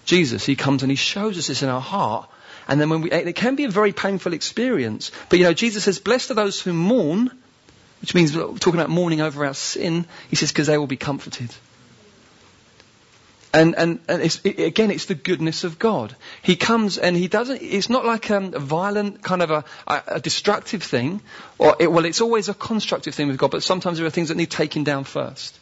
[0.04, 0.46] Jesus.
[0.46, 2.30] He comes and He shows us this in our heart.
[2.66, 5.10] And then when we, it can be a very painful experience.
[5.28, 7.30] But you know, Jesus says, blessed are those who mourn,
[8.00, 10.06] which means talking about mourning over our sin.
[10.30, 11.54] He says, because they will be comforted.
[13.54, 16.16] And, and, and it's, it, again, it's the goodness of God.
[16.42, 20.20] He comes and he doesn't, it's not like a violent, kind of a, a, a
[20.20, 21.20] destructive thing,
[21.56, 24.30] or it, well, it's always a constructive thing with God, but sometimes there are things
[24.30, 25.56] that need taking down first.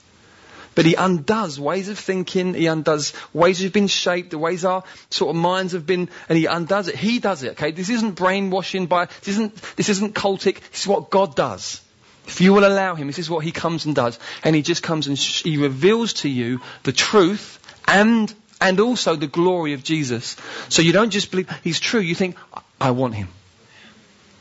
[0.74, 4.84] But he undoes ways of thinking, he undoes ways you've been shaped, the ways our
[5.10, 6.96] sort of minds have been, and he undoes it.
[6.96, 7.72] He does it, okay?
[7.72, 11.82] This isn't brainwashing by, this isn't, this isn't cultic, this is what God does.
[12.26, 14.18] If you will allow him, this is what he comes and does.
[14.42, 19.16] And he just comes and sh- he reveals to you the truth and and also
[19.16, 20.36] the glory of Jesus.
[20.68, 22.00] So you don't just believe he's true.
[22.00, 22.36] You think
[22.80, 23.28] I want him.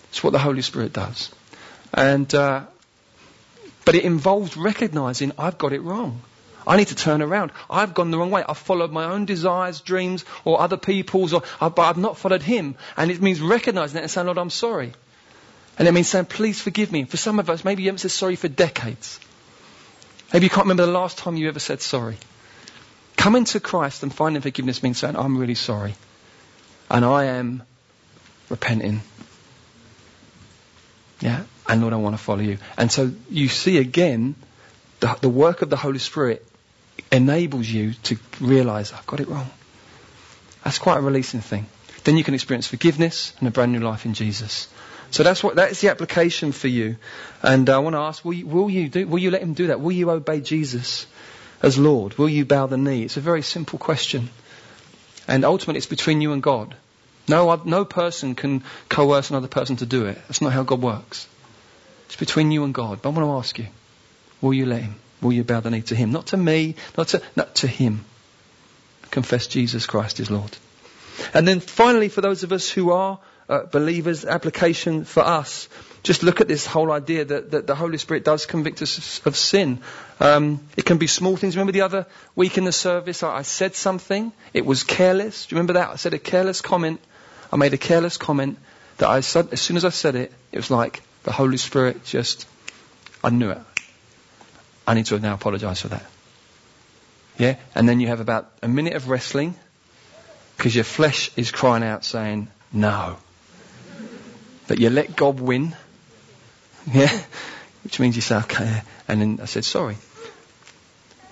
[0.10, 1.32] It's what the Holy Spirit does,
[1.94, 2.64] and uh,
[3.86, 6.22] but it involves recognizing I've got it wrong.
[6.68, 7.52] I need to turn around.
[7.70, 8.44] I've gone the wrong way.
[8.48, 12.76] I've followed my own desires, dreams, or other people's, or but I've not followed Him.
[12.98, 14.94] And it means recognizing that and saying, Lord, I'm sorry.
[15.80, 17.06] And it means saying, please forgive me.
[17.06, 19.20] For some of us, maybe you haven't said sorry for decades.
[20.32, 22.18] Maybe you can't remember the last time you ever said sorry.
[23.22, 25.94] Coming to Christ and finding forgiveness means saying, I'm really sorry.
[26.90, 27.62] And I am
[28.50, 29.02] repenting.
[31.20, 31.44] Yeah?
[31.70, 32.58] And Lord, I want to follow you.
[32.80, 34.34] And so you see again,
[35.02, 36.44] the, the work of the Holy Spirit
[37.12, 39.52] enables you to realize, I've got it wrong.
[40.64, 41.68] That's quite a releasing thing.
[42.04, 44.68] Then you can experience forgiveness and a brand new life in Jesus.
[45.12, 46.96] So that's what that's the application for you.
[47.44, 49.06] And uh, I want to ask: Will you, will you do?
[49.06, 49.80] Will you let him do that?
[49.80, 51.06] Will you obey Jesus?
[51.62, 52.17] As Lord?
[52.17, 53.04] Will you bow the knee?
[53.04, 54.30] It's a very simple question.
[55.28, 56.76] And ultimately, it's between you and God.
[57.28, 60.17] No, no person can coerce another person to do it.
[60.28, 61.28] That's not how God works.
[62.08, 63.02] It's between you and God.
[63.02, 63.67] But I want to ask you,
[64.41, 64.95] will you let Him?
[65.21, 66.12] Will you bow the knee to Him?
[66.12, 68.06] Not to me, not to, not to Him.
[69.12, 70.58] Confess Jesus Christ is Lord.
[71.34, 75.69] And then finally, for those of us who are uh, believers, application for us,
[76.04, 79.38] just look at this whole idea that, that the Holy Spirit does convict us of
[79.38, 79.80] sin.
[80.20, 81.56] Um, it can be small things.
[81.56, 84.32] Remember the other week in the service, I, I said something.
[84.54, 85.46] It was careless.
[85.46, 85.90] Do you remember that?
[85.90, 87.02] I said a careless comment.
[87.52, 88.58] I made a careless comment
[88.98, 92.04] that I said, as soon as I said it, it was like the Holy Spirit
[92.06, 92.48] just,
[93.24, 93.60] I knew it.
[94.88, 96.06] I need to now apologize for that.
[97.38, 97.58] Yeah?
[97.76, 99.56] And then you have about a minute of wrestling
[100.58, 103.18] because your flesh is crying out saying, no.
[104.68, 105.76] But you let God win
[106.94, 107.24] yeah?
[107.84, 108.82] Which means you say, okay.
[109.08, 109.98] And then I said, sorry.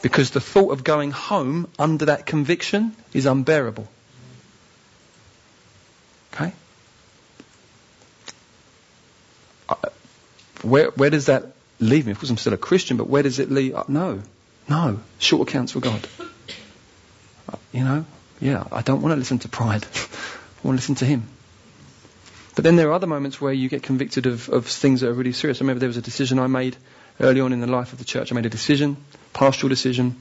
[0.01, 3.87] Because the thought of going home under that conviction is unbearable.
[6.33, 6.53] Okay?
[10.61, 12.11] Where, where does that leave me?
[12.11, 13.75] Of course, I'm still a Christian, but where does it leave?
[13.75, 14.21] Uh, no.
[14.67, 14.99] No.
[15.19, 16.07] Short accounts with God.
[17.51, 18.05] Uh, you know?
[18.39, 19.83] Yeah, I don't want to listen to pride.
[20.63, 21.23] I want to listen to Him.
[22.55, 25.13] But then there are other moments where you get convicted of, of things that are
[25.13, 25.59] really serious.
[25.59, 26.75] I remember there was a decision I made
[27.19, 28.31] early on in the life of the church.
[28.31, 28.97] I made a decision,
[29.33, 30.15] pastoral decision,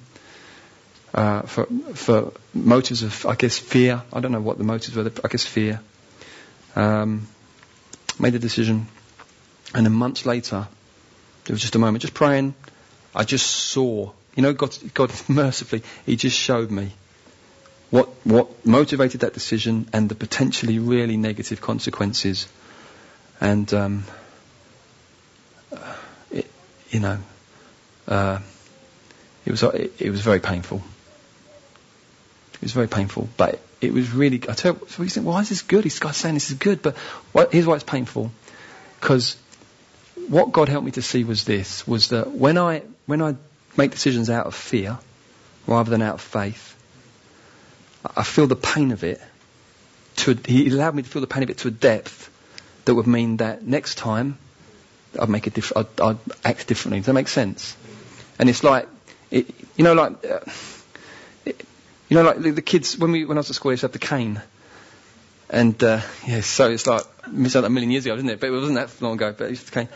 [1.15, 4.03] uh, for for motives of, I guess, fear.
[4.13, 5.11] I don't know what the motives were.
[5.25, 5.81] I guess fear.
[6.77, 7.27] Um,
[8.19, 8.89] made a decision,
[9.75, 10.69] and then months later,
[11.45, 12.55] there was just a moment, just praying.
[13.15, 16.93] I just saw, you know, God, God mercifully, He just showed me
[17.91, 22.47] what, what motivated that decision and the potentially really negative consequences.
[23.41, 24.05] And, um,
[26.31, 26.51] it,
[26.91, 27.19] you know,
[28.07, 28.41] uh,
[29.47, 30.83] it was, it, it, was very painful.
[32.55, 35.41] It was very painful, but it was really, I tell you, so you think, why
[35.41, 35.85] is this good?
[35.85, 36.97] This guy's saying this is good, but
[37.33, 38.33] what, here's why it's painful.
[39.01, 39.37] Because
[40.29, 43.37] what God helped me to see was this, was that when I, when I
[43.77, 44.99] make decisions out of fear,
[45.67, 46.75] rather than out of faith,
[48.17, 49.21] I feel the pain of it.
[50.17, 52.31] To he allowed me to feel the pain of it to a depth
[52.85, 54.39] that would mean that next time
[55.19, 56.99] I'd make a diff- I'd, I'd act differently.
[57.01, 57.77] Does that make sense?
[58.39, 58.89] And it's like,
[59.31, 60.41] it, you know, like, uh,
[61.45, 61.65] it,
[62.09, 63.87] you know, like the, the, kids when we when I was at school, used to
[63.87, 64.41] have the cane.
[65.51, 68.41] And uh, yeah, so it's like missed out a million years ago, didn't it?
[68.41, 69.35] But it wasn't that long ago.
[69.37, 69.89] But it used to cane.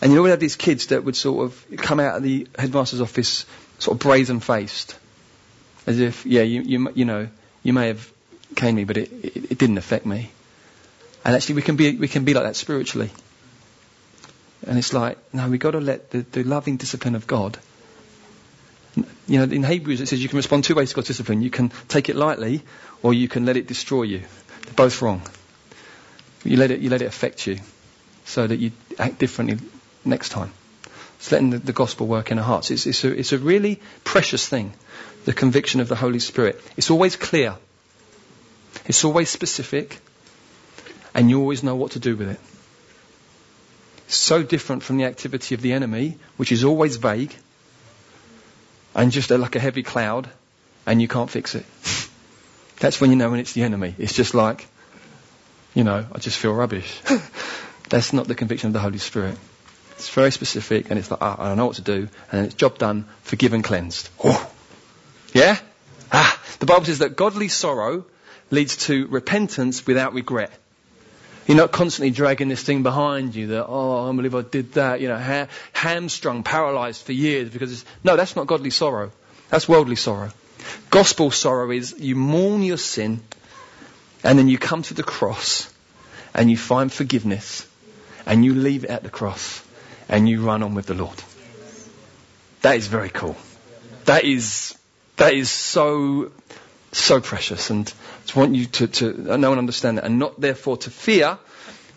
[0.00, 3.00] And you we had these kids that would sort of come out of the headmaster's
[3.00, 3.46] office,
[3.78, 4.96] sort of brazen faced,
[5.86, 7.28] as if, yeah, you, you, you know,
[7.62, 8.12] you may have
[8.54, 10.30] caned me, but it, it, it didn't affect me.
[11.24, 13.10] And actually, we can be we can be like that spiritually.
[14.66, 17.58] And it's like, no, we've got to let the, the loving discipline of God.
[19.26, 21.42] You know, in Hebrews it says you can respond two ways to God's discipline.
[21.42, 22.62] You can take it lightly,
[23.02, 24.22] or you can let it destroy you.
[24.64, 25.22] They're both wrong.
[26.44, 27.58] You let it, you let it affect you,
[28.24, 29.58] so that you act differently
[30.04, 30.52] next time.
[31.18, 32.70] It's letting the, the gospel work in our hearts.
[32.70, 34.72] It's, it's, a, it's a really precious thing
[35.28, 36.58] the conviction of the Holy Spirit.
[36.78, 37.54] It's always clear.
[38.86, 39.98] It's always specific.
[41.14, 42.40] And you always know what to do with it.
[44.06, 47.36] So different from the activity of the enemy, which is always vague
[48.94, 50.30] and just like a heavy cloud
[50.86, 51.66] and you can't fix it.
[52.80, 53.94] That's when you know when it's the enemy.
[53.98, 54.66] It's just like,
[55.74, 57.02] you know, I just feel rubbish.
[57.90, 59.36] That's not the conviction of the Holy Spirit.
[59.90, 62.08] It's very specific and it's like, ah, I don't know what to do.
[62.32, 64.08] And it's job done, forgiven, cleansed.
[64.24, 64.47] Oh.
[65.38, 65.56] Yeah?
[66.10, 68.04] Ah, the Bible says that godly sorrow
[68.50, 70.50] leads to repentance without regret.
[71.46, 75.00] You're not constantly dragging this thing behind you that, oh, I believe I did that,
[75.00, 79.12] you know, ha- hamstrung, paralyzed for years because it's, no, that's not godly sorrow.
[79.48, 80.32] That's worldly sorrow.
[80.90, 83.20] Gospel sorrow is you mourn your sin
[84.24, 85.72] and then you come to the cross
[86.34, 87.64] and you find forgiveness
[88.26, 89.62] and you leave it at the cross
[90.08, 91.22] and you run on with the Lord.
[92.62, 93.36] That is very cool.
[94.04, 94.74] That is
[95.18, 96.32] that is so,
[96.92, 97.70] so precious.
[97.70, 97.92] And
[98.34, 101.38] I want you to, to know and understand that and not therefore to fear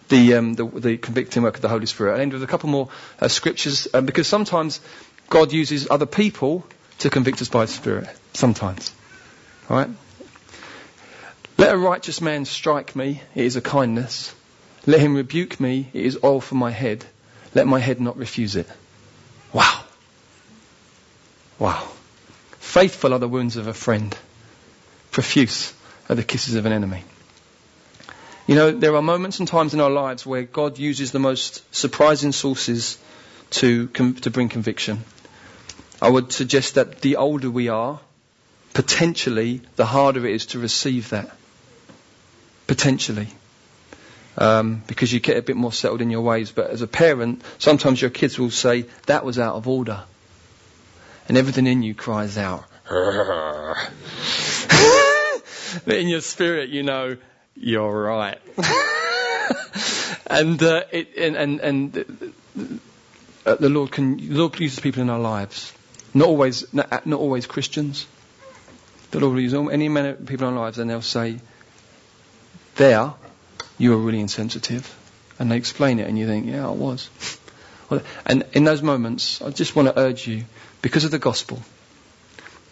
[0.10, 2.16] the, um, the, the, convicting work of the Holy Spirit.
[2.16, 4.82] I'll end with a couple more uh, scriptures um, because sometimes
[5.30, 6.66] God uses other people
[7.00, 8.10] to convict us by Spirit.
[8.34, 8.94] Sometimes.
[9.70, 9.90] Alright?
[11.58, 14.34] Let a righteous man strike me, it is a kindness.
[14.88, 17.06] Let him rebuke me, it is oil for my head.
[17.54, 18.68] Let my head not refuse it.
[19.54, 19.84] Wow.
[21.60, 21.88] Wow.
[22.72, 24.18] Faithful are the wounds of a friend.
[25.12, 25.74] Profuse
[26.08, 27.04] are the kisses of an enemy.
[28.48, 31.76] You know, there are moments and times in our lives where God uses the most
[31.76, 32.98] surprising sources
[33.60, 35.04] to, to bring conviction.
[36.02, 38.00] I would suggest that the older we are,
[38.74, 41.30] potentially, the harder it is to receive that.
[42.68, 43.28] Potentially.
[44.38, 46.52] Um, because you get a bit more settled in your ways.
[46.52, 50.06] But as a parent, sometimes your kids will say, that was out of order
[51.28, 52.66] and everything in you cries out.
[55.86, 57.18] but in your spirit, you know,
[57.56, 58.40] you're right.
[60.28, 62.34] and, uh, it, and, and, and
[63.46, 65.74] uh, the Lord can, the Lord uses people in our lives.
[66.14, 68.08] Not always, not, not always Christians.
[69.12, 71.40] The Lord will use any people in our lives and they'll say,
[72.76, 73.14] there,
[73.78, 74.98] you are really insensitive.
[75.40, 77.10] And they explain it and you think, yeah, I was.
[78.26, 80.46] and in those moments, I just want to urge you,
[80.82, 81.60] because of the gospel.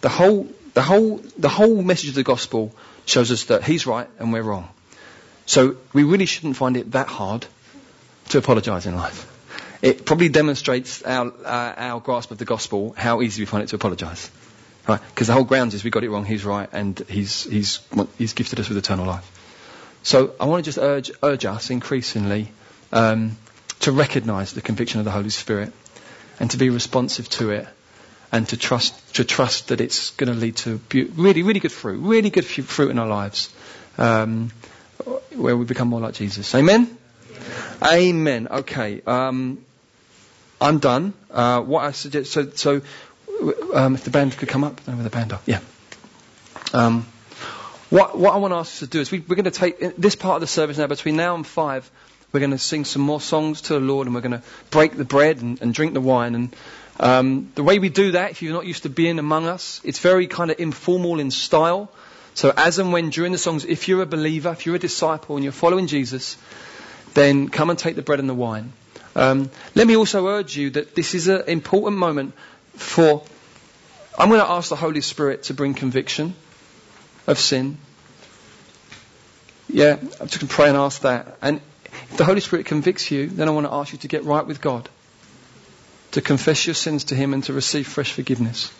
[0.02, 2.74] The whole, the whole, the whole message of the gospel
[3.06, 4.70] shows us that he's right and we're wrong.
[5.46, 7.46] So we really shouldn't find it that hard
[8.30, 9.26] to apologise in life.
[9.82, 13.70] It probably demonstrates our, uh, our grasp of the gospel, how easy we find it
[13.70, 14.30] to apologise.
[14.88, 15.02] Right?
[15.10, 17.80] Because the whole grounds is we got it wrong, he's right, and he's, he's,
[18.18, 19.30] he's gifted us with eternal life.
[20.04, 22.52] So I want to just urge, urge us increasingly
[22.92, 23.38] um,
[23.82, 25.74] to recognise the conviction of the Holy Spirit
[26.40, 27.68] and to be responsive to it
[28.32, 30.80] and to trust to trust that it's going to lead to
[31.16, 33.54] really really good fruit, really good fruit in our lives,
[33.98, 34.52] um,
[35.36, 36.54] where we become more like Jesus.
[36.56, 36.98] Amen.
[37.32, 37.90] Yeah.
[37.92, 38.48] Amen.
[38.50, 39.02] Okay.
[39.06, 39.66] Um,
[40.62, 41.14] I'm done.
[41.32, 42.82] Uh, what I suggest so so
[43.74, 45.44] um, if the band could come up, with the band up.
[45.46, 45.62] Yeah.
[46.74, 47.06] Um,
[47.90, 49.96] what what I want to ask us to do is we, are going to take
[49.98, 51.90] this part of the service now between now and five.
[52.32, 54.96] We're going to sing some more songs to the Lord, and we're going to break
[54.96, 56.56] the bread and, and drink the wine and
[57.00, 60.00] um, the way we do that, if you're not used to being among us, it's
[60.00, 61.92] very kind of informal in style.
[62.34, 65.36] So as and when during the songs, if you're a believer, if you're a disciple
[65.36, 66.38] and you're following Jesus,
[67.14, 68.74] then come and take the bread and the wine.
[69.16, 72.34] Um, let me also urge you that this is an important moment
[72.76, 73.24] for.
[74.18, 76.36] I'm going to ask the Holy Spirit to bring conviction
[77.26, 77.78] of sin.
[79.70, 81.38] Yeah, I'm just going to pray and ask that.
[81.42, 81.62] And
[82.12, 84.46] if the Holy Spirit convicts you, then I want to ask you to get right
[84.46, 84.90] with God,
[86.12, 88.72] to confess your sins to Him and to receive fresh forgiveness.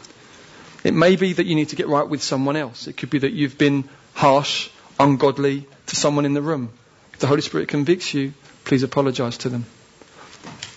[0.84, 2.88] It may be that you need to get right with someone else.
[2.88, 4.70] It could be that you've been harsh,
[5.00, 6.72] ungodly to someone in the room.
[7.14, 9.66] If the Holy Spirit convicts you, please apologize to them.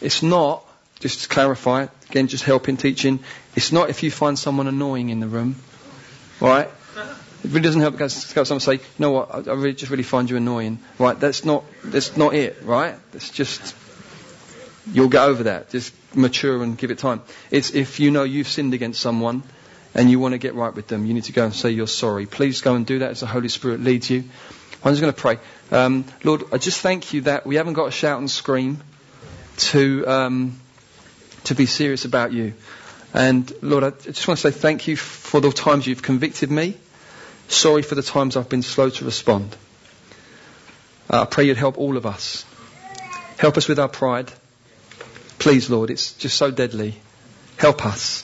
[0.01, 0.65] It's not,
[1.01, 3.21] just to clarify, again, just helping teaching,
[3.55, 5.57] it's not if you find someone annoying in the room,
[6.41, 6.69] right?
[7.45, 10.05] It really doesn't help because someone say, you know what, I, I really just really
[10.05, 10.79] find you annoying.
[10.99, 12.95] Right, that's not, that's not it, right?
[13.11, 13.75] That's just,
[14.91, 15.71] you'll get over that.
[15.71, 17.23] Just mature and give it time.
[17.51, 19.43] It's if you know you've sinned against someone
[19.95, 21.87] and you want to get right with them, you need to go and say you're
[21.87, 22.27] sorry.
[22.27, 24.25] Please go and do that as the Holy Spirit leads you.
[24.85, 25.39] I'm just going to pray.
[25.71, 28.79] Um, Lord, I just thank you that we haven't got to shout and scream
[29.57, 30.61] to, um,
[31.45, 32.55] to be serious about you.
[33.15, 36.77] And Lord, I just want to say thank you for the times you've convicted me.
[37.49, 39.55] Sorry for the times I've been slow to respond.
[41.11, 42.45] Uh, I pray you'd help all of us.
[43.39, 44.33] Help us with our pride.
[45.43, 46.95] Please, Lord, it's just so deadly.
[47.57, 48.23] Help us.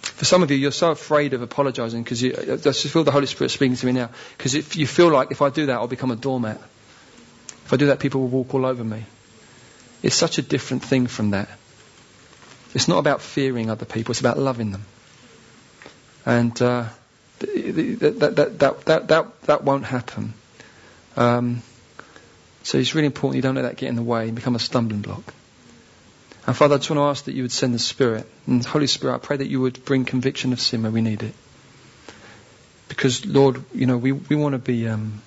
[0.00, 3.10] For some of you, you're so afraid of apologizing because you, I just feel the
[3.10, 4.08] Holy Spirit speaking to me now.
[4.38, 6.56] Because if you feel like if I do that, I'll become a doormat.
[7.66, 9.04] If I do that, people will walk all over me.
[10.02, 11.50] It's such a different thing from that.
[12.74, 14.86] It's not about fearing other people, it's about loving them.
[16.24, 16.86] And uh,
[17.40, 20.32] that, that, that, that, that, that won't happen.
[21.18, 21.62] Um,
[22.62, 24.58] so it's really important you don't let that get in the way and become a
[24.58, 25.34] stumbling block.
[26.50, 28.26] And Father, I just want to ask that you would send the Spirit.
[28.48, 31.22] And Holy Spirit, I pray that you would bring conviction of sin where we need
[31.22, 31.32] it.
[32.88, 35.22] Because, Lord, you know, we, we want to be, um,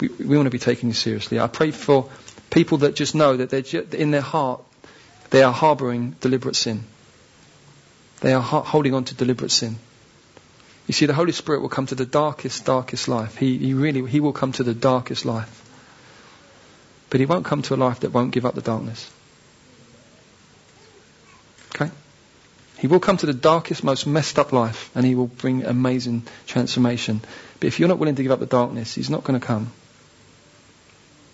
[0.00, 1.38] we, we want to be taking you seriously.
[1.38, 2.08] I pray for
[2.48, 4.62] people that just know that they're just, in their heart,
[5.28, 6.84] they are harboring deliberate sin.
[8.20, 9.76] They are holding on to deliberate sin.
[10.86, 13.36] You see, the Holy Spirit will come to the darkest, darkest life.
[13.36, 15.62] He, he really, he will come to the darkest life.
[17.10, 19.10] But he won't come to a life that won't give up the darkness.
[21.80, 21.90] Okay?
[22.78, 26.22] He will come to the darkest, most messed up life, and he will bring amazing
[26.46, 27.20] transformation.
[27.58, 29.72] But if you're not willing to give up the darkness, he's not going to come.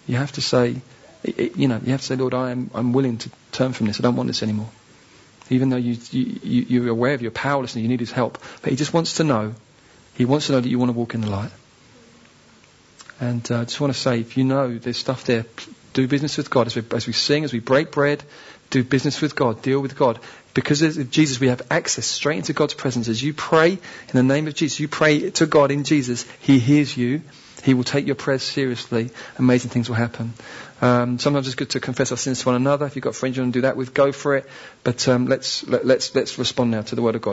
[0.06, 0.76] You have to say,
[1.22, 4.00] you know, you have to say, Lord, I am, I'm willing to turn from this.
[4.00, 4.70] I don't want this anymore.
[5.50, 8.38] Even though you, you, you're aware of your powerlessness, and you need his help.
[8.62, 9.54] But he just wants to know,
[10.14, 11.50] he wants to know that you want to walk in the light.
[13.20, 15.44] And uh, I just want to say, if you know there's stuff there,
[15.92, 16.68] do business with God.
[16.68, 18.22] As we, as we sing, as we break bread,
[18.70, 20.18] do business with God, deal with God.
[20.54, 23.08] Because of Jesus, we have access straight into God's presence.
[23.08, 23.80] As you pray in
[24.12, 27.22] the name of Jesus, you pray to God in Jesus, He hears you.
[27.64, 29.10] He will take your prayers seriously.
[29.38, 30.34] Amazing things will happen.
[30.82, 32.84] Um, sometimes it's good to confess our sins to one another.
[32.84, 34.46] If you've got friends you want to do that with, go for it.
[34.82, 37.32] But um, let's let, let's let's respond now to the Word of God.